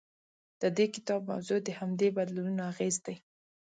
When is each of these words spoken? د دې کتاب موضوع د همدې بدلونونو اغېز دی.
د 0.61 0.63
دې 0.77 0.85
کتاب 0.95 1.21
موضوع 1.31 1.59
د 1.63 1.69
همدې 1.79 2.07
بدلونونو 2.17 2.61
اغېز 2.71 2.95
دی. 3.05 3.15